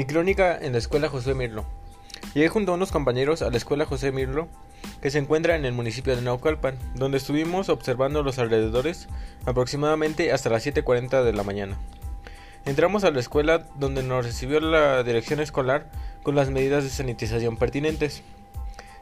Mi 0.00 0.06
crónica 0.06 0.56
en 0.58 0.72
la 0.72 0.78
escuela 0.78 1.10
José 1.10 1.34
Mirlo. 1.34 1.66
Llegué 2.32 2.48
junto 2.48 2.72
a 2.72 2.74
unos 2.76 2.90
compañeros 2.90 3.42
a 3.42 3.50
la 3.50 3.58
escuela 3.58 3.84
José 3.84 4.12
Mirlo, 4.12 4.48
que 5.02 5.10
se 5.10 5.18
encuentra 5.18 5.56
en 5.56 5.66
el 5.66 5.74
municipio 5.74 6.16
de 6.16 6.22
Naucalpan, 6.22 6.78
donde 6.94 7.18
estuvimos 7.18 7.68
observando 7.68 8.22
los 8.22 8.38
alrededores 8.38 9.08
aproximadamente 9.44 10.32
hasta 10.32 10.48
las 10.48 10.64
7.40 10.64 11.22
de 11.22 11.34
la 11.34 11.42
mañana. 11.42 11.76
Entramos 12.64 13.04
a 13.04 13.10
la 13.10 13.20
escuela 13.20 13.66
donde 13.74 14.02
nos 14.02 14.24
recibió 14.24 14.58
la 14.60 15.02
dirección 15.02 15.38
escolar 15.38 15.90
con 16.22 16.34
las 16.34 16.48
medidas 16.48 16.82
de 16.82 16.88
sanitización 16.88 17.58
pertinentes. 17.58 18.22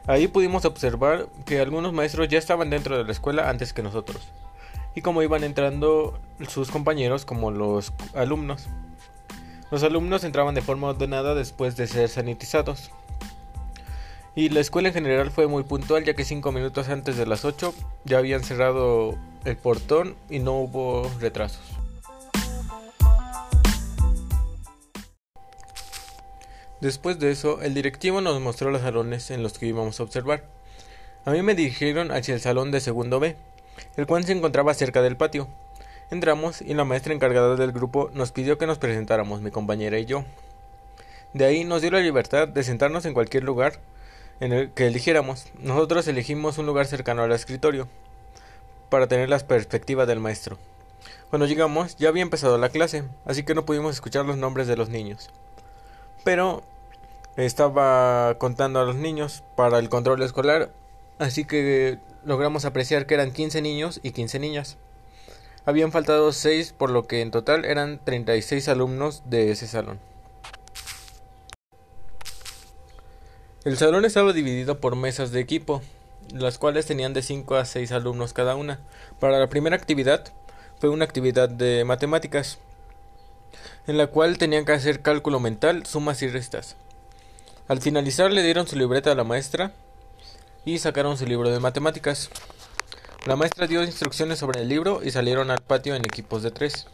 Ahí 0.08 0.26
pudimos 0.26 0.64
observar 0.64 1.28
que 1.46 1.60
algunos 1.60 1.92
maestros 1.92 2.26
ya 2.26 2.38
estaban 2.38 2.70
dentro 2.70 2.98
de 2.98 3.04
la 3.04 3.12
escuela 3.12 3.48
antes 3.48 3.72
que 3.72 3.84
nosotros, 3.84 4.32
y 4.96 5.02
cómo 5.02 5.22
iban 5.22 5.44
entrando 5.44 6.18
sus 6.48 6.72
compañeros 6.72 7.24
como 7.24 7.52
los 7.52 7.92
alumnos. 8.16 8.68
Los 9.70 9.82
alumnos 9.82 10.24
entraban 10.24 10.54
de 10.54 10.62
forma 10.62 10.88
ordenada 10.88 11.34
después 11.34 11.76
de 11.76 11.86
ser 11.86 12.08
sanitizados. 12.08 12.90
Y 14.34 14.50
la 14.50 14.60
escuela 14.60 14.88
en 14.88 14.94
general 14.94 15.30
fue 15.30 15.46
muy 15.46 15.64
puntual 15.64 16.04
ya 16.04 16.14
que 16.14 16.24
cinco 16.24 16.52
minutos 16.52 16.88
antes 16.88 17.16
de 17.16 17.26
las 17.26 17.44
8 17.44 17.74
ya 18.04 18.18
habían 18.18 18.44
cerrado 18.44 19.18
el 19.44 19.56
portón 19.56 20.14
y 20.30 20.38
no 20.38 20.54
hubo 20.60 21.10
retrasos. 21.20 21.60
Después 26.80 27.18
de 27.18 27.32
eso, 27.32 27.60
el 27.60 27.74
directivo 27.74 28.20
nos 28.20 28.40
mostró 28.40 28.70
los 28.70 28.82
salones 28.82 29.32
en 29.32 29.42
los 29.42 29.58
que 29.58 29.66
íbamos 29.66 29.98
a 29.98 30.04
observar. 30.04 30.44
A 31.24 31.32
mí 31.32 31.42
me 31.42 31.56
dirigieron 31.56 32.12
hacia 32.12 32.34
el 32.34 32.40
salón 32.40 32.70
de 32.70 32.80
segundo 32.80 33.18
B, 33.18 33.36
el 33.96 34.06
cual 34.06 34.24
se 34.24 34.32
encontraba 34.32 34.72
cerca 34.74 35.02
del 35.02 35.16
patio. 35.16 35.48
Entramos 36.10 36.62
y 36.62 36.72
la 36.72 36.84
maestra 36.84 37.12
encargada 37.12 37.54
del 37.54 37.72
grupo 37.72 38.10
nos 38.14 38.32
pidió 38.32 38.56
que 38.56 38.66
nos 38.66 38.78
presentáramos, 38.78 39.42
mi 39.42 39.50
compañera 39.50 39.98
y 39.98 40.06
yo. 40.06 40.24
De 41.34 41.44
ahí 41.44 41.64
nos 41.64 41.82
dio 41.82 41.90
la 41.90 42.00
libertad 42.00 42.48
de 42.48 42.62
sentarnos 42.62 43.04
en 43.04 43.12
cualquier 43.12 43.44
lugar 43.44 43.74
en 44.40 44.52
el 44.54 44.70
que 44.70 44.86
eligiéramos. 44.86 45.46
Nosotros 45.58 46.08
elegimos 46.08 46.56
un 46.56 46.64
lugar 46.64 46.86
cercano 46.86 47.22
al 47.22 47.32
escritorio 47.32 47.88
para 48.88 49.06
tener 49.06 49.28
la 49.28 49.38
perspectiva 49.38 50.06
del 50.06 50.20
maestro. 50.20 50.56
Cuando 51.28 51.46
llegamos 51.46 51.96
ya 51.96 52.08
había 52.08 52.22
empezado 52.22 52.56
la 52.56 52.70
clase, 52.70 53.04
así 53.26 53.42
que 53.42 53.54
no 53.54 53.66
pudimos 53.66 53.94
escuchar 53.94 54.24
los 54.24 54.38
nombres 54.38 54.66
de 54.66 54.76
los 54.76 54.88
niños. 54.88 55.28
Pero 56.24 56.62
estaba 57.36 58.36
contando 58.38 58.80
a 58.80 58.84
los 58.84 58.96
niños 58.96 59.44
para 59.56 59.78
el 59.78 59.90
control 59.90 60.22
escolar, 60.22 60.70
así 61.18 61.44
que 61.44 61.98
logramos 62.24 62.64
apreciar 62.64 63.04
que 63.04 63.14
eran 63.14 63.30
15 63.30 63.60
niños 63.60 64.00
y 64.02 64.12
15 64.12 64.38
niñas. 64.38 64.78
Habían 65.68 65.92
faltado 65.92 66.32
6, 66.32 66.72
por 66.72 66.88
lo 66.88 67.06
que 67.06 67.20
en 67.20 67.30
total 67.30 67.66
eran 67.66 68.00
36 68.02 68.68
alumnos 68.68 69.24
de 69.26 69.50
ese 69.50 69.66
salón. 69.66 70.00
El 73.66 73.76
salón 73.76 74.06
estaba 74.06 74.32
dividido 74.32 74.80
por 74.80 74.96
mesas 74.96 75.30
de 75.30 75.40
equipo, 75.40 75.82
las 76.32 76.56
cuales 76.56 76.86
tenían 76.86 77.12
de 77.12 77.20
5 77.20 77.56
a 77.56 77.66
6 77.66 77.92
alumnos 77.92 78.32
cada 78.32 78.54
una. 78.54 78.78
Para 79.20 79.38
la 79.38 79.50
primera 79.50 79.76
actividad 79.76 80.32
fue 80.80 80.88
una 80.88 81.04
actividad 81.04 81.50
de 81.50 81.84
matemáticas, 81.84 82.56
en 83.86 83.98
la 83.98 84.06
cual 84.06 84.38
tenían 84.38 84.64
que 84.64 84.72
hacer 84.72 85.02
cálculo 85.02 85.38
mental, 85.38 85.84
sumas 85.84 86.22
y 86.22 86.28
restas. 86.28 86.76
Al 87.68 87.82
finalizar 87.82 88.32
le 88.32 88.42
dieron 88.42 88.66
su 88.66 88.76
libreta 88.76 89.12
a 89.12 89.14
la 89.14 89.24
maestra 89.24 89.72
y 90.64 90.78
sacaron 90.78 91.18
su 91.18 91.26
libro 91.26 91.50
de 91.50 91.60
matemáticas. 91.60 92.30
La 93.26 93.36
maestra 93.36 93.66
dio 93.66 93.82
instrucciones 93.82 94.38
sobre 94.38 94.62
el 94.62 94.68
libro 94.68 95.00
y 95.02 95.10
salieron 95.10 95.50
al 95.50 95.60
patio 95.60 95.94
en 95.94 96.04
equipos 96.04 96.42
de 96.42 96.50
tres. 96.50 96.86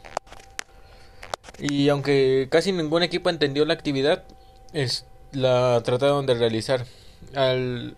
Y 1.58 1.88
aunque 1.88 2.48
casi 2.50 2.72
ningún 2.72 3.02
equipo 3.02 3.30
entendió 3.30 3.64
la 3.64 3.74
actividad, 3.74 4.24
es, 4.72 5.06
la 5.32 5.80
trataron 5.84 6.26
de 6.26 6.34
realizar. 6.34 6.86
Al, 7.34 7.96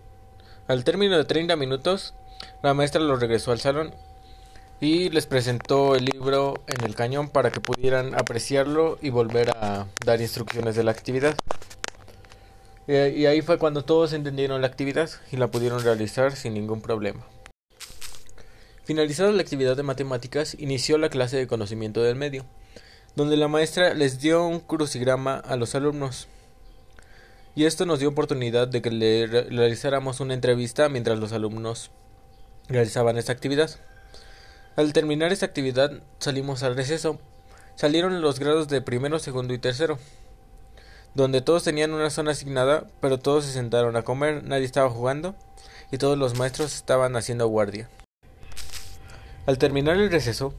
término 0.83 1.17
de 1.17 1.25
30 1.25 1.55
minutos, 1.55 2.13
la 2.61 2.73
maestra 2.73 3.01
los 3.01 3.19
regresó 3.19 3.51
al 3.51 3.59
salón 3.59 3.93
y 4.79 5.09
les 5.09 5.25
presentó 5.25 5.95
el 5.95 6.05
libro 6.05 6.63
en 6.67 6.83
el 6.85 6.93
cañón 6.93 7.29
para 7.29 7.49
que 7.49 7.61
pudieran 7.61 8.13
apreciarlo 8.13 8.99
y 9.01 9.09
volver 9.09 9.49
a 9.51 9.87
dar 10.05 10.21
instrucciones 10.21 10.75
de 10.75 10.83
la 10.83 10.91
actividad. 10.91 11.35
Y 12.87 13.25
ahí 13.25 13.41
fue 13.41 13.57
cuando 13.57 13.83
todos 13.83 14.13
entendieron 14.13 14.61
la 14.61 14.67
actividad 14.67 15.09
y 15.31 15.37
la 15.37 15.47
pudieron 15.47 15.83
realizar 15.83 16.35
sin 16.35 16.53
ningún 16.53 16.81
problema. 16.81 17.25
Finalizada 18.87 19.33
la 19.33 19.41
actividad 19.41 19.75
de 19.75 19.83
matemáticas, 19.83 20.55
inició 20.57 20.97
la 20.97 21.09
clase 21.09 21.35
de 21.35 21.45
conocimiento 21.45 22.01
del 22.03 22.15
medio, 22.15 22.45
donde 23.17 23.35
la 23.35 23.49
maestra 23.49 23.93
les 23.93 24.21
dio 24.21 24.47
un 24.47 24.61
crucigrama 24.61 25.35
a 25.35 25.57
los 25.57 25.75
alumnos. 25.75 26.29
Y 27.53 27.65
esto 27.65 27.85
nos 27.85 27.99
dio 27.99 28.07
oportunidad 28.07 28.69
de 28.69 28.81
que 28.81 28.89
le 28.89 29.27
realizáramos 29.27 30.21
una 30.21 30.35
entrevista 30.35 30.87
mientras 30.87 31.19
los 31.19 31.33
alumnos 31.33 31.91
realizaban 32.69 33.17
esta 33.17 33.33
actividad. 33.33 33.71
Al 34.77 34.93
terminar 34.93 35.33
esta 35.33 35.47
actividad 35.47 35.91
salimos 36.19 36.63
al 36.63 36.77
receso. 36.77 37.19
Salieron 37.75 38.21
los 38.21 38.39
grados 38.39 38.69
de 38.69 38.81
primero, 38.81 39.19
segundo 39.19 39.53
y 39.53 39.57
tercero, 39.57 39.99
donde 41.13 41.41
todos 41.41 41.65
tenían 41.65 41.91
una 41.91 42.09
zona 42.09 42.31
asignada, 42.31 42.87
pero 43.01 43.19
todos 43.19 43.43
se 43.43 43.51
sentaron 43.51 43.97
a 43.97 44.03
comer, 44.03 44.45
nadie 44.45 44.63
estaba 44.63 44.89
jugando 44.89 45.35
y 45.91 45.97
todos 45.97 46.17
los 46.17 46.37
maestros 46.37 46.73
estaban 46.73 47.17
haciendo 47.17 47.49
guardia. 47.49 47.89
Al 49.47 49.57
terminar 49.57 49.95
el 49.95 50.11
receso, 50.11 50.53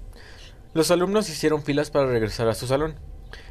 los 0.73 0.91
alumnos 0.91 1.29
hicieron 1.29 1.63
filas 1.63 1.91
para 1.91 2.07
regresar 2.07 2.49
a 2.49 2.55
su 2.55 2.67
salón. 2.67 2.95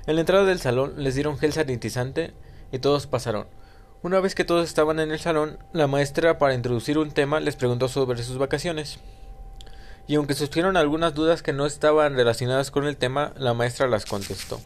En 0.08 0.16
la 0.16 0.22
entrada 0.22 0.46
del 0.46 0.60
salón 0.60 0.96
les 0.98 1.14
dieron 1.14 1.38
gel 1.38 1.54
sanitizante 1.54 2.34
y 2.72 2.80
todos 2.80 3.06
pasaron. 3.06 3.46
Una 4.02 4.20
vez 4.20 4.34
que 4.34 4.46
todos 4.46 4.68
estaban 4.68 5.00
en 5.00 5.12
el 5.12 5.20
salón, 5.20 5.60
la 5.74 5.86
maestra 5.86 6.40
para 6.40 6.56
introducir 6.56 6.98
un 6.98 7.12
tema 7.12 7.40
les 7.40 7.56
preguntó 7.56 7.88
sobre 7.88 8.24
sus 8.24 8.40
vacaciones. 8.40 8.98
Y 10.08 10.16
aunque 10.16 10.34
surgieron 10.34 10.76
algunas 10.76 11.14
dudas 11.14 11.44
que 11.44 11.54
no 11.54 11.68
estaban 11.68 12.16
relacionadas 12.16 12.72
con 12.72 12.88
el 12.88 12.98
tema, 12.98 13.34
la 13.38 13.54
maestra 13.54 13.88
las 13.88 14.08
contestó. 14.08 14.60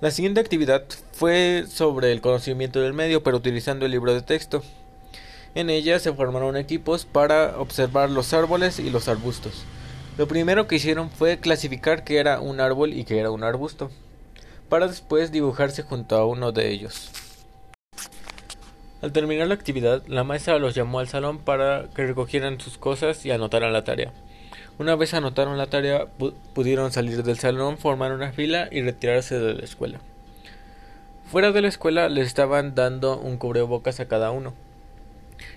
La 0.00 0.12
siguiente 0.12 0.38
actividad 0.38 0.84
fue 1.10 1.64
sobre 1.68 2.12
el 2.12 2.20
conocimiento 2.20 2.80
del 2.80 2.92
medio, 2.92 3.24
pero 3.24 3.38
utilizando 3.38 3.84
el 3.84 3.90
libro 3.90 4.14
de 4.14 4.22
texto. 4.22 4.62
En 5.56 5.70
ella 5.70 5.98
se 5.98 6.12
formaron 6.12 6.54
equipos 6.58 7.06
para 7.06 7.58
observar 7.58 8.10
los 8.10 8.34
árboles 8.34 8.78
y 8.78 8.90
los 8.90 9.08
arbustos. 9.08 9.64
Lo 10.18 10.28
primero 10.28 10.66
que 10.66 10.76
hicieron 10.76 11.08
fue 11.08 11.38
clasificar 11.38 12.04
qué 12.04 12.18
era 12.18 12.42
un 12.42 12.60
árbol 12.60 12.92
y 12.92 13.04
qué 13.04 13.18
era 13.18 13.30
un 13.30 13.42
arbusto, 13.42 13.90
para 14.68 14.86
después 14.86 15.32
dibujarse 15.32 15.82
junto 15.82 16.14
a 16.18 16.26
uno 16.26 16.52
de 16.52 16.68
ellos. 16.68 17.10
Al 19.00 19.12
terminar 19.12 19.48
la 19.48 19.54
actividad, 19.54 20.02
la 20.06 20.24
maestra 20.24 20.58
los 20.58 20.74
llamó 20.74 20.98
al 20.98 21.08
salón 21.08 21.38
para 21.38 21.88
que 21.94 22.06
recogieran 22.06 22.60
sus 22.60 22.76
cosas 22.76 23.24
y 23.24 23.30
anotaran 23.30 23.72
la 23.72 23.84
tarea. 23.84 24.12
Una 24.78 24.94
vez 24.94 25.14
anotaron 25.14 25.56
la 25.56 25.68
tarea, 25.68 26.06
pudieron 26.52 26.92
salir 26.92 27.22
del 27.22 27.38
salón, 27.38 27.78
formar 27.78 28.12
una 28.12 28.32
fila 28.32 28.68
y 28.70 28.82
retirarse 28.82 29.38
de 29.38 29.54
la 29.54 29.64
escuela. 29.64 30.00
Fuera 31.32 31.50
de 31.50 31.62
la 31.62 31.68
escuela 31.68 32.10
les 32.10 32.26
estaban 32.26 32.74
dando 32.74 33.18
un 33.18 33.38
cubrebocas 33.38 34.00
a 34.00 34.06
cada 34.06 34.30
uno 34.32 34.52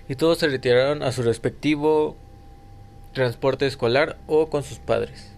y 0.08 0.14
todos 0.14 0.38
se 0.38 0.48
retiraron 0.48 1.02
a 1.02 1.12
su 1.12 1.22
respectivo 1.22 2.16
transporte 3.12 3.66
escolar 3.66 4.16
o 4.26 4.48
con 4.48 4.62
sus 4.62 4.78
padres. 4.78 5.32